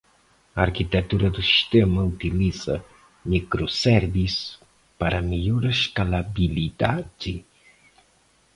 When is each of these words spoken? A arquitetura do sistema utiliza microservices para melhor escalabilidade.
A 0.55 0.59
arquitetura 0.67 1.29
do 1.29 1.43
sistema 1.43 2.01
utiliza 2.01 2.83
microservices 3.23 4.57
para 4.97 5.21
melhor 5.31 5.63
escalabilidade. 5.65 7.45